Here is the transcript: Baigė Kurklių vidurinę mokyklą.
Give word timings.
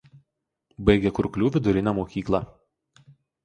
Baigė 0.87 1.11
Kurklių 1.19 1.53
vidurinę 1.59 1.95
mokyklą. 2.01 2.43